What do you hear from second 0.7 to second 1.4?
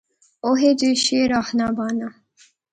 جے شعر